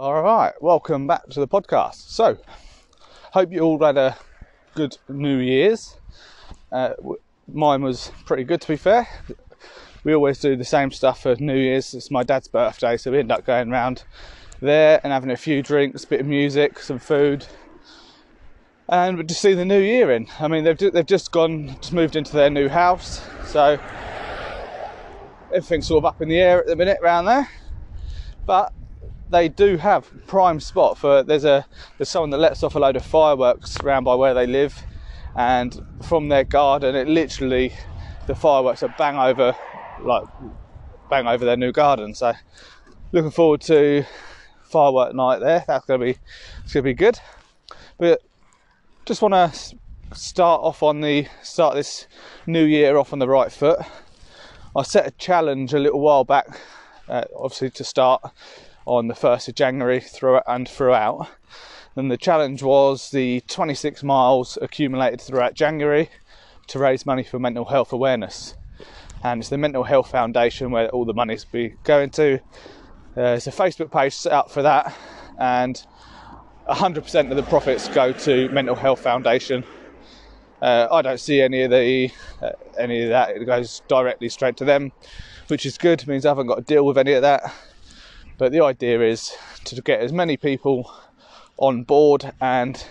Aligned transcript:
All 0.00 0.22
right, 0.22 0.54
welcome 0.62 1.06
back 1.06 1.28
to 1.28 1.40
the 1.40 1.46
podcast. 1.46 2.08
So, 2.08 2.38
hope 3.34 3.52
you 3.52 3.60
all 3.60 3.78
had 3.84 3.98
a 3.98 4.16
good 4.74 4.96
New 5.10 5.36
Year's. 5.40 5.98
Uh, 6.72 6.94
mine 7.46 7.82
was 7.82 8.10
pretty 8.24 8.44
good, 8.44 8.62
to 8.62 8.68
be 8.68 8.76
fair. 8.76 9.06
We 10.02 10.14
always 10.14 10.38
do 10.38 10.56
the 10.56 10.64
same 10.64 10.90
stuff 10.90 11.20
for 11.20 11.36
New 11.36 11.54
Year's. 11.54 11.92
It's 11.92 12.10
my 12.10 12.22
dad's 12.22 12.48
birthday, 12.48 12.96
so 12.96 13.10
we 13.10 13.18
end 13.18 13.30
up 13.30 13.44
going 13.44 13.70
around 13.70 14.04
there 14.62 15.02
and 15.04 15.12
having 15.12 15.30
a 15.30 15.36
few 15.36 15.62
drinks, 15.62 16.04
a 16.04 16.06
bit 16.06 16.20
of 16.20 16.26
music, 16.26 16.78
some 16.78 16.98
food, 16.98 17.46
and 18.88 19.28
to 19.28 19.34
see 19.34 19.52
the 19.52 19.66
new 19.66 19.82
year 19.82 20.10
in. 20.12 20.28
I 20.38 20.48
mean, 20.48 20.64
they've 20.64 20.78
they've 20.78 21.04
just 21.04 21.30
gone, 21.30 21.76
just 21.78 21.92
moved 21.92 22.16
into 22.16 22.32
their 22.32 22.48
new 22.48 22.70
house, 22.70 23.22
so 23.44 23.78
everything's 25.52 25.88
sort 25.88 25.98
of 25.98 26.06
up 26.06 26.22
in 26.22 26.30
the 26.30 26.38
air 26.38 26.60
at 26.60 26.68
the 26.68 26.74
minute 26.74 27.00
around 27.02 27.26
there. 27.26 27.50
But 28.46 28.72
they 29.30 29.48
do 29.48 29.76
have 29.76 30.10
prime 30.26 30.60
spot 30.60 30.98
for 30.98 31.22
there's 31.22 31.44
a 31.44 31.64
there's 31.96 32.08
someone 32.08 32.30
that 32.30 32.38
lets 32.38 32.62
off 32.62 32.74
a 32.74 32.78
load 32.78 32.96
of 32.96 33.04
fireworks 33.04 33.78
around 33.80 34.04
by 34.04 34.14
where 34.14 34.34
they 34.34 34.46
live, 34.46 34.84
and 35.36 35.80
from 36.02 36.28
their 36.28 36.44
garden, 36.44 36.94
it 36.94 37.08
literally 37.08 37.72
the 38.26 38.34
fireworks 38.34 38.82
are 38.82 38.94
bang 38.98 39.16
over 39.16 39.56
like 40.02 40.24
bang 41.08 41.26
over 41.26 41.44
their 41.44 41.56
new 41.56 41.72
garden. 41.72 42.14
So 42.14 42.32
looking 43.12 43.30
forward 43.30 43.60
to 43.62 44.04
firework 44.64 45.14
night 45.14 45.38
there. 45.40 45.64
That's 45.66 45.86
gonna 45.86 46.04
be 46.04 46.18
it's 46.64 46.72
gonna 46.72 46.84
be 46.84 46.94
good. 46.94 47.18
But 47.98 48.22
just 49.06 49.22
want 49.22 49.34
to 49.34 49.76
start 50.12 50.60
off 50.62 50.82
on 50.82 51.00
the 51.00 51.26
start 51.42 51.74
this 51.74 52.06
new 52.46 52.64
year 52.64 52.96
off 52.96 53.12
on 53.12 53.18
the 53.18 53.28
right 53.28 53.52
foot. 53.52 53.78
I 54.76 54.82
set 54.82 55.06
a 55.06 55.10
challenge 55.12 55.74
a 55.74 55.78
little 55.78 56.00
while 56.00 56.24
back, 56.24 56.46
uh, 57.08 57.24
obviously 57.36 57.70
to 57.70 57.84
start 57.84 58.22
on 58.86 59.08
the 59.08 59.14
1st 59.14 59.48
of 59.48 59.54
January 59.54 60.00
through 60.00 60.40
and 60.46 60.68
throughout. 60.68 61.28
And 61.96 62.10
the 62.10 62.16
challenge 62.16 62.62
was 62.62 63.10
the 63.10 63.40
26 63.42 64.02
miles 64.02 64.56
accumulated 64.62 65.20
throughout 65.20 65.54
January 65.54 66.08
to 66.68 66.78
raise 66.78 67.04
money 67.04 67.24
for 67.24 67.38
mental 67.38 67.64
health 67.64 67.92
awareness. 67.92 68.54
And 69.22 69.40
it's 69.40 69.50
the 69.50 69.58
Mental 69.58 69.82
Health 69.82 70.10
Foundation 70.10 70.70
where 70.70 70.88
all 70.88 71.04
the 71.04 71.12
money's 71.12 71.44
be 71.44 71.74
going 71.84 72.10
to. 72.10 72.34
Uh, 72.36 72.40
there's 73.14 73.46
a 73.46 73.52
Facebook 73.52 73.90
page 73.90 74.14
set 74.14 74.32
up 74.32 74.50
for 74.50 74.62
that, 74.62 74.94
and 75.38 75.84
100% 76.68 77.30
of 77.30 77.36
the 77.36 77.42
profits 77.42 77.88
go 77.88 78.12
to 78.12 78.48
Mental 78.50 78.76
Health 78.76 79.00
Foundation. 79.00 79.64
Uh, 80.62 80.86
I 80.90 81.02
don't 81.02 81.18
see 81.18 81.40
any 81.40 81.62
of 81.62 81.70
the 81.70 82.10
uh, 82.40 82.52
any 82.78 83.02
of 83.02 83.08
that. 83.10 83.30
It 83.30 83.44
goes 83.44 83.82
directly 83.88 84.28
straight 84.28 84.56
to 84.58 84.64
them, 84.64 84.92
which 85.48 85.66
is 85.66 85.76
good. 85.76 86.02
It 86.02 86.06
means 86.06 86.24
I 86.24 86.30
haven't 86.30 86.46
got 86.46 86.56
to 86.56 86.62
deal 86.62 86.86
with 86.86 86.96
any 86.96 87.12
of 87.14 87.22
that. 87.22 87.52
But 88.40 88.52
the 88.52 88.62
idea 88.62 89.02
is 89.02 89.36
to 89.66 89.82
get 89.82 90.00
as 90.00 90.14
many 90.14 90.38
people 90.38 90.90
on 91.58 91.82
board 91.82 92.32
and 92.40 92.82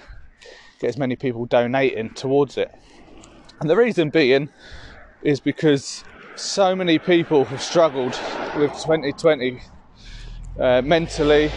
get 0.79 0.89
as 0.89 0.97
many 0.97 1.15
people 1.15 1.47
donating 1.47 2.11
towards 2.11 2.55
it. 2.55 2.71
And 3.59 3.67
the 3.67 3.75
reason 3.75 4.11
being 4.11 4.49
is 5.23 5.39
because 5.39 6.03
so 6.35 6.75
many 6.75 6.99
people 6.99 7.45
have 7.45 7.63
struggled 7.63 8.15
with 8.57 8.73
2020 8.73 9.59
uh, 10.59 10.83
mentally 10.83 11.49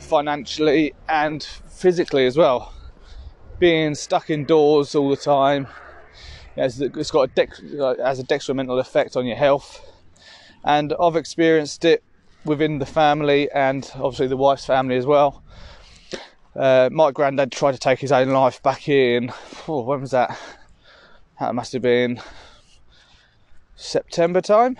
financially 0.00 0.92
and 1.08 1.42
physically 1.42 2.26
as 2.26 2.36
well. 2.36 2.74
Being 3.60 3.94
stuck 3.94 4.28
indoors 4.28 4.94
all 4.94 5.08
the 5.08 5.16
time 5.16 5.68
it's 6.54 7.10
got 7.10 7.22
a 7.22 7.26
dex- 7.28 7.62
has 7.98 8.18
a 8.18 8.24
detrimental 8.24 8.78
effect 8.78 9.16
on 9.16 9.24
your 9.24 9.36
health, 9.36 9.80
and 10.62 10.92
I've 11.00 11.16
experienced 11.16 11.86
it 11.86 12.04
within 12.44 12.78
the 12.78 12.86
family 12.86 13.50
and 13.52 13.90
obviously 13.94 14.26
the 14.26 14.36
wife's 14.36 14.66
family 14.66 14.96
as 14.96 15.06
well. 15.06 15.42
Uh, 16.54 16.90
my 16.92 17.10
granddad 17.10 17.50
tried 17.50 17.72
to 17.72 17.78
take 17.78 17.98
his 17.98 18.12
own 18.12 18.28
life 18.28 18.62
back 18.62 18.88
in 18.88 19.32
oh, 19.68 19.82
when 19.82 20.00
was 20.00 20.10
that? 20.10 20.38
That 21.40 21.54
must 21.54 21.72
have 21.72 21.82
been 21.82 22.20
September 23.76 24.40
time. 24.40 24.76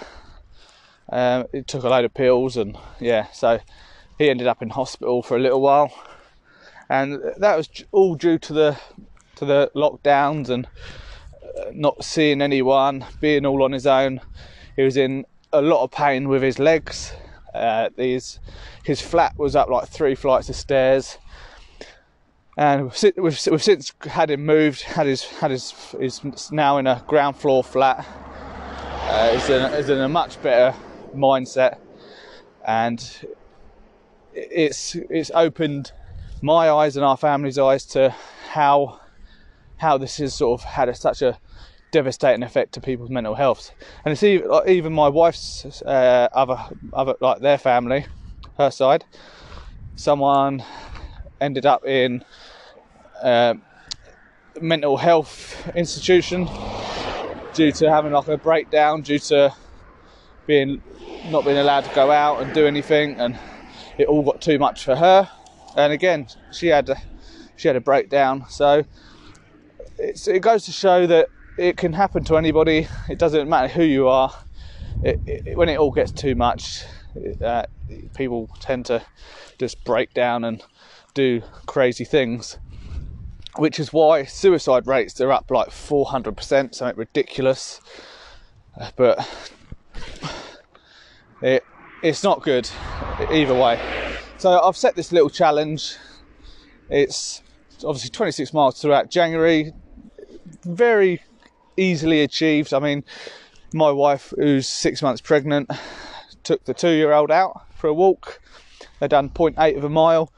Um, 1.11 1.47
it 1.53 1.67
took 1.67 1.85
a 1.85 1.89
load 1.89 2.05
of 2.05 2.15
pills 2.15 2.57
and 2.57 2.77
yeah, 3.01 3.27
so 3.33 3.59
he 4.19 4.31
ended 4.31 4.47
up 4.47 4.63
in 4.63 4.71
hospital 4.71 5.23
for 5.23 5.37
a 5.37 5.41
little 5.41 5.61
while, 5.61 5.93
and 6.89 7.21
that 7.39 7.57
was 7.57 7.69
all 7.91 8.15
due 8.15 8.39
to 8.39 8.53
the 8.53 8.79
to 9.37 9.45
the 9.45 9.71
lockdowns 9.75 10.49
and 10.49 10.67
uh, 11.59 11.71
not 11.73 12.05
seeing 12.05 12.41
anyone, 12.41 13.05
being 13.21 13.45
all 13.45 13.63
on 13.63 13.73
his 13.73 13.87
own. 13.87 14.21
He 14.77 14.83
was 14.83 14.97
in 14.97 15.27
a 15.53 15.61
lot 15.61 15.83
of 15.83 15.91
pain 15.91 16.29
with 16.29 16.43
his 16.43 16.59
legs. 16.59 17.13
Uh, 17.55 17.91
these, 17.97 18.41
his 18.85 19.01
flat 19.01 19.37
was 19.37 19.55
up 19.55 19.69
like 19.69 19.89
three 19.89 20.15
flights 20.15 20.49
of 20.49 20.57
stairs, 20.57 21.19
and 22.57 22.85
we've, 22.85 23.13
we've, 23.17 23.47
we've 23.51 23.63
since 23.63 23.93
had 24.03 24.31
him 24.31 24.45
moved. 24.45 24.83
Had 24.83 25.07
his 25.07 25.25
had 25.25 25.51
his 25.51 25.75
is 26.01 26.51
now 26.51 26.79
in 26.79 26.87
a 26.87 27.03
ground 27.07 27.37
floor 27.37 27.63
flat. 27.63 28.07
Uh, 29.05 29.33
he's, 29.35 29.51
in, 29.51 29.75
he's 29.75 29.89
in 29.89 29.99
a 30.01 30.09
much 30.09 30.41
better 30.43 30.77
mindset, 31.15 31.79
and 32.67 33.27
it's 34.35 34.95
it's 34.95 35.31
opened 35.35 35.93
my 36.41 36.71
eyes 36.71 36.97
and 36.97 37.05
our 37.05 37.17
family's 37.17 37.59
eyes 37.59 37.85
to 37.87 38.15
how 38.51 39.01
how 39.77 39.99
this 39.99 40.17
has 40.19 40.35
sort 40.35 40.61
of 40.61 40.65
had 40.65 40.89
a, 40.89 40.95
such 40.95 41.23
a 41.23 41.39
devastating 41.93 42.43
effect 42.43 42.73
to 42.75 42.81
people's 42.81 43.11
mental 43.11 43.35
health. 43.35 43.71
And 44.05 44.13
it's 44.13 44.23
even, 44.23 44.49
like, 44.49 44.69
even 44.69 44.93
my 44.93 45.09
wife's 45.09 45.83
uh, 45.83 46.29
other 46.33 46.59
other 46.93 47.15
like 47.21 47.41
their 47.41 47.59
family, 47.59 48.07
her 48.59 48.71
side. 48.71 49.05
Someone 49.95 50.65
ended 51.41 51.67
up 51.67 51.87
in 51.87 52.25
uh, 53.23 53.55
mental 54.61 54.97
health 54.97 55.71
institution 55.77 56.49
due 57.55 57.71
to 57.73 57.91
having 57.91 58.13
like 58.13 58.29
a 58.29 58.39
breakdown 58.39 59.03
due 59.03 59.19
to 59.19 59.55
being 60.47 60.83
not 61.31 61.45
being 61.45 61.59
allowed 61.59 61.85
to 61.85 61.95
go 61.95 62.11
out 62.11 62.43
and 62.43 62.53
do 62.53 62.67
anything 62.67 63.21
and 63.21 63.39
it 63.99 64.09
all 64.09 64.23
got 64.23 64.41
too 64.41 64.59
much 64.59 64.85
for 64.85 64.97
her. 64.97 65.29
And 65.77 65.93
again, 65.93 66.27
she 66.51 66.69
had 66.69 66.89
a, 66.89 66.97
she 67.57 67.69
had 67.69 67.77
a 67.77 67.81
breakdown. 67.81 68.47
So 68.49 68.85
it 69.99 70.41
goes 70.41 70.65
to 70.65 70.73
show 70.73 71.07
that 71.07 71.29
it 71.57 71.77
can 71.77 71.93
happen 71.93 72.25
to 72.25 72.37
anybody. 72.37 72.89
It 73.09 73.19
doesn't 73.19 73.49
matter 73.49 73.69
who 73.69 73.83
you 73.83 74.09
are. 74.09 74.33
It, 75.03 75.21
it, 75.27 75.57
when 75.57 75.69
it 75.69 75.79
all 75.79 75.91
gets 75.91 76.13
too 76.13 76.35
much, 76.35 76.85
uh, 77.43 77.65
people 78.17 78.49
tend 78.61 78.87
to 78.87 79.03
just 79.59 79.85
break 79.85 80.15
down 80.15 80.45
and 80.45 80.63
do 81.15 81.43
crazy 81.67 82.05
things. 82.05 82.59
Which 83.57 83.79
is 83.79 83.93
why 83.93 84.25
suicide 84.25 84.87
rates 84.87 85.21
are 85.21 85.31
up 85.31 85.51
like 85.51 85.69
400%, 85.69 86.75
something 86.75 86.97
ridiculous. 86.97 87.81
Uh, 88.79 88.91
but 88.97 89.51
it 91.43 91.65
it's 92.03 92.25
not 92.25 92.43
good 92.43 92.69
either 93.31 93.55
way. 93.55 93.81
So 94.39 94.59
I've 94.59 94.77
set 94.77 94.97
this 94.97 95.13
little 95.13 95.31
challenge. 95.31 95.97
It's 96.89 97.43
obviously 97.85 98.11
26 98.11 98.53
miles 98.53 98.81
throughout 98.81 99.11
January, 99.11 99.73
very 100.65 101.21
easily 101.77 102.23
achieved. 102.23 102.73
I 102.73 102.79
mean, 102.79 103.05
my 103.73 103.91
wife, 103.91 104.33
who's 104.37 104.69
six 104.69 105.03
months 105.03 105.21
pregnant, 105.21 105.71
took 106.43 106.65
the 106.65 106.75
two 106.75 106.91
year 106.91 107.13
old 107.13 107.31
out 107.31 107.67
for 107.75 107.89
a 107.89 107.95
walk. 107.95 108.41
They 109.01 109.09
done 109.09 109.31
0.8 109.31 109.77
of 109.77 109.85
a 109.85 109.89
mile. 109.89 110.33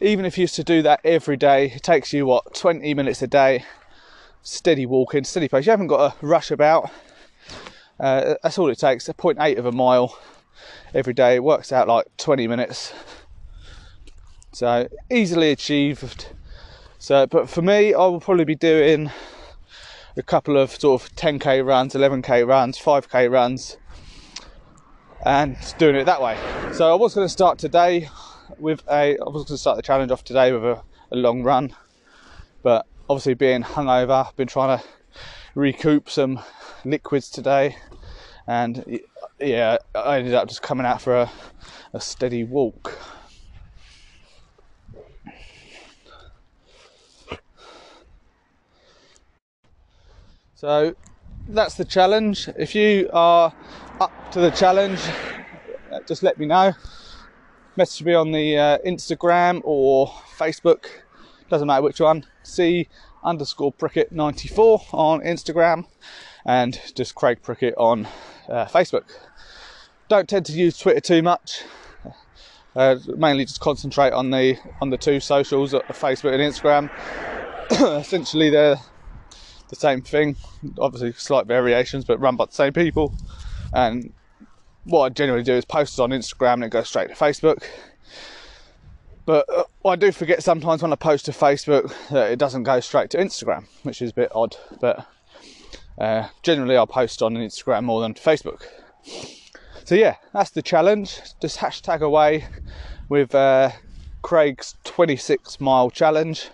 Even 0.00 0.24
if 0.24 0.38
you 0.38 0.42
used 0.42 0.54
to 0.56 0.64
do 0.64 0.82
that 0.82 1.00
every 1.04 1.36
day, 1.36 1.66
it 1.74 1.82
takes 1.82 2.12
you 2.12 2.26
what 2.26 2.54
20 2.54 2.94
minutes 2.94 3.22
a 3.22 3.26
day, 3.26 3.64
steady 4.42 4.86
walking, 4.86 5.24
steady 5.24 5.48
pace. 5.48 5.66
You 5.66 5.70
haven't 5.70 5.88
got 5.88 6.20
to 6.20 6.26
rush 6.26 6.50
about. 6.50 6.90
Uh, 7.98 8.34
that's 8.42 8.58
all 8.58 8.70
it 8.70 8.78
takes. 8.78 9.08
A 9.08 9.14
0.8 9.14 9.58
of 9.58 9.66
a 9.66 9.72
mile 9.72 10.18
every 10.94 11.12
day. 11.12 11.36
It 11.36 11.44
works 11.44 11.70
out 11.72 11.86
like 11.88 12.06
20 12.16 12.46
minutes. 12.46 12.92
So 14.52 14.88
easily 15.10 15.50
achieved. 15.50 16.28
So, 16.98 17.26
but 17.26 17.48
for 17.48 17.62
me, 17.62 17.94
I 17.94 17.98
will 17.98 18.20
probably 18.20 18.44
be 18.44 18.54
doing 18.54 19.10
a 20.20 20.22
couple 20.22 20.58
of 20.58 20.70
sort 20.70 21.00
of 21.00 21.16
10k 21.16 21.66
runs, 21.66 21.94
11k 21.94 22.46
runs, 22.46 22.78
5k 22.78 23.30
runs, 23.32 23.78
and 25.24 25.56
doing 25.78 25.96
it 25.96 26.04
that 26.04 26.20
way. 26.20 26.36
So 26.74 26.92
I 26.92 26.94
was 26.94 27.14
going 27.14 27.24
to 27.24 27.28
start 27.30 27.58
today 27.58 28.10
with 28.58 28.82
a. 28.86 29.16
I 29.18 29.24
was 29.24 29.44
going 29.44 29.56
to 29.56 29.58
start 29.58 29.76
the 29.76 29.82
challenge 29.82 30.10
off 30.10 30.22
today 30.22 30.52
with 30.52 30.62
a, 30.62 30.82
a 31.10 31.16
long 31.16 31.42
run, 31.42 31.74
but 32.62 32.86
obviously 33.08 33.32
being 33.32 33.62
hungover, 33.62 34.26
I've 34.26 34.36
been 34.36 34.46
trying 34.46 34.78
to 34.78 34.84
recoup 35.54 36.10
some 36.10 36.40
liquids 36.84 37.30
today, 37.30 37.76
and 38.46 39.00
yeah, 39.40 39.78
I 39.94 40.18
ended 40.18 40.34
up 40.34 40.48
just 40.48 40.60
coming 40.60 40.84
out 40.84 41.00
for 41.00 41.16
a, 41.16 41.30
a 41.94 42.00
steady 42.00 42.44
walk. 42.44 42.98
So 50.60 50.94
that's 51.48 51.76
the 51.76 51.86
challenge. 51.86 52.46
If 52.58 52.74
you 52.74 53.08
are 53.14 53.50
up 53.98 54.12
to 54.32 54.40
the 54.40 54.50
challenge, 54.50 55.00
just 56.06 56.22
let 56.22 56.36
me 56.36 56.44
know. 56.44 56.74
message 57.76 58.04
me 58.04 58.12
on 58.12 58.30
the 58.30 58.58
uh, 58.58 58.78
Instagram 58.86 59.62
or 59.64 60.08
Facebook, 60.36 60.84
doesn't 61.48 61.66
matter 61.66 61.80
which 61.80 61.98
one. 61.98 62.26
C 62.42 62.90
underscore 63.24 63.72
Prickett 63.72 64.12
94 64.12 64.82
on 64.92 65.20
Instagram 65.20 65.86
and 66.44 66.78
just 66.94 67.14
Craig 67.14 67.40
Prickett 67.40 67.74
on 67.78 68.06
uh, 68.46 68.66
Facebook. 68.66 69.04
Don't 70.10 70.28
tend 70.28 70.44
to 70.44 70.52
use 70.52 70.76
Twitter 70.76 71.00
too 71.00 71.22
much. 71.22 71.62
Uh, 72.76 72.96
mainly 73.16 73.46
just 73.46 73.60
concentrate 73.60 74.12
on 74.12 74.30
the 74.30 74.58
on 74.82 74.90
the 74.90 74.98
two 74.98 75.20
socials, 75.20 75.72
uh, 75.72 75.80
Facebook 75.88 76.34
and 76.34 76.42
Instagram. 76.42 76.90
Essentially, 77.98 78.50
they're 78.50 78.76
the 79.70 79.76
same 79.76 80.02
thing. 80.02 80.36
Obviously, 80.78 81.12
slight 81.12 81.46
variations, 81.46 82.04
but 82.04 82.20
run 82.20 82.36
by 82.36 82.46
the 82.46 82.52
same 82.52 82.72
people. 82.72 83.14
And 83.72 84.12
what 84.84 85.04
I 85.04 85.08
generally 85.10 85.42
do 85.42 85.54
is 85.54 85.64
post 85.64 85.98
it 85.98 86.02
on 86.02 86.10
Instagram 86.10 86.54
and 86.54 86.64
it 86.64 86.70
goes 86.70 86.88
straight 86.88 87.08
to 87.08 87.14
Facebook. 87.14 87.64
But 89.26 89.48
uh, 89.48 89.88
I 89.88 89.96
do 89.96 90.12
forget 90.12 90.42
sometimes 90.42 90.82
when 90.82 90.92
I 90.92 90.96
post 90.96 91.26
to 91.26 91.30
Facebook 91.30 91.94
that 92.08 92.32
it 92.32 92.38
doesn't 92.38 92.64
go 92.64 92.80
straight 92.80 93.10
to 93.10 93.18
Instagram, 93.18 93.66
which 93.84 94.02
is 94.02 94.10
a 94.10 94.14
bit 94.14 94.32
odd. 94.34 94.56
But 94.80 95.06
uh, 95.98 96.28
generally, 96.42 96.76
I'll 96.76 96.86
post 96.86 97.22
on 97.22 97.34
Instagram 97.34 97.84
more 97.84 98.00
than 98.00 98.14
Facebook. 98.14 98.62
So 99.84 99.94
yeah, 99.94 100.16
that's 100.32 100.50
the 100.50 100.62
challenge. 100.62 101.20
Just 101.40 101.58
hashtag 101.58 102.00
away 102.00 102.46
with 103.08 103.34
uh, 103.34 103.70
Craig's 104.22 104.76
26 104.84 105.60
mile 105.60 105.90
challenge. 105.90 106.50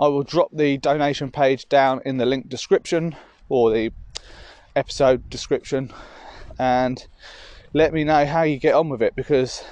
I 0.00 0.06
will 0.06 0.22
drop 0.22 0.50
the 0.52 0.76
donation 0.78 1.32
page 1.32 1.68
down 1.68 2.02
in 2.04 2.18
the 2.18 2.26
link 2.26 2.48
description 2.48 3.16
or 3.48 3.72
the 3.72 3.92
episode 4.76 5.28
description 5.28 5.92
and 6.56 7.04
let 7.72 7.92
me 7.92 8.04
know 8.04 8.24
how 8.24 8.42
you 8.42 8.58
get 8.58 8.74
on 8.74 8.88
with 8.88 9.02
it 9.02 9.16
because 9.16 9.64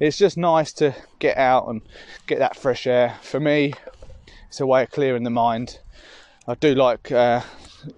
it's 0.00 0.16
just 0.16 0.38
nice 0.38 0.72
to 0.74 0.94
get 1.18 1.36
out 1.36 1.68
and 1.68 1.82
get 2.26 2.38
that 2.38 2.56
fresh 2.56 2.86
air. 2.86 3.18
For 3.20 3.38
me, 3.38 3.74
it's 4.48 4.60
a 4.60 4.66
way 4.66 4.84
of 4.84 4.90
clearing 4.90 5.24
the 5.24 5.30
mind. 5.30 5.80
I 6.48 6.54
do 6.54 6.74
like 6.74 7.12
uh, 7.12 7.42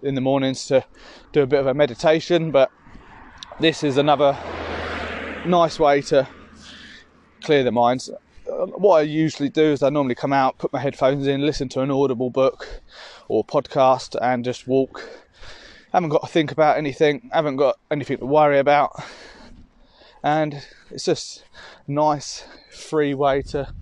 in 0.03 0.17
the 0.17 0.21
mornings 0.21 0.67
to 0.67 0.85
do 1.33 1.43
a 1.43 1.47
bit 1.47 1.61
of 1.61 1.69
a 1.69 1.75
meditation, 1.75 2.51
but 2.51 2.73
this 3.61 3.85
is 3.85 3.97
another 3.97 4.37
nice 5.47 5.79
way 5.79 6.01
to 6.03 6.27
clear 7.45 7.63
the 7.63 7.71
mind. 7.73 8.09
Um, 8.59 8.71
what 8.71 8.97
I 8.97 9.03
usually 9.03 9.49
do 9.49 9.63
is 9.63 9.83
I 9.85 9.89
normally 9.89 10.17
come 10.17 10.33
out, 10.33 10.59
put 10.59 10.73
my 10.73 10.81
headphones 10.81 11.29
in, 11.29 11.47
listen 11.47 11.69
to 11.71 11.81
an 11.81 11.93
audible 11.93 12.31
book 12.31 12.83
or 13.29 13.45
podcast, 13.45 14.17
and 14.21 14.45
just 14.45 14.67
walk. 14.67 15.09
Haven't 15.93 16.09
got 16.11 16.23
to 16.23 16.29
think 16.29 16.51
about 16.51 16.77
anything, 16.77 17.31
haven't 17.33 17.57
got 17.57 17.79
anything 17.91 18.19
to 18.19 18.27
worry 18.27 18.59
about, 18.59 18.93
and 20.25 20.63
it's 20.91 21.05
just 21.05 21.45
a 21.87 21.93
nice, 21.93 22.45
free 22.71 23.15
way 23.15 23.43
to 23.43 23.73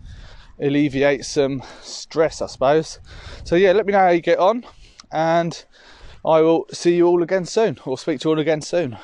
alleviate 0.61 1.25
some 1.25 1.63
stress, 1.81 2.43
I 2.43 2.47
suppose. 2.47 3.01
So, 3.45 3.57
yeah, 3.57 3.73
let 3.73 3.87
me 3.87 3.93
know 3.93 4.01
how 4.01 4.11
you 4.11 4.21
get 4.21 4.39
on, 4.39 4.65
and 5.11 5.65
I 6.25 6.43
will 6.43 6.67
see 6.71 6.97
you 6.97 7.07
all 7.07 7.23
again 7.23 7.47
soon, 7.47 7.79
or 7.87 7.97
speak 7.97 8.21
to 8.21 8.29
you 8.29 8.35
all 8.35 8.41
again 8.41 8.61
soon. 8.61 8.99